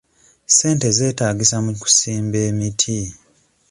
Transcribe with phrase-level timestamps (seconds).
[0.51, 2.99] Ssente zeetaagisa mu kusimba emiti.